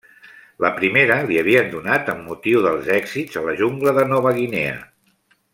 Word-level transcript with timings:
La 0.63 0.71
primera 0.77 1.17
li 1.31 1.37
havien 1.41 1.69
donat 1.75 2.09
amb 2.15 2.25
motiu 2.31 2.65
dels 2.69 2.91
èxits 2.97 3.41
a 3.43 3.47
la 3.51 3.57
jungla 3.63 3.97
de 4.03 4.11
Nova 4.15 4.37
Guinea. 4.43 4.85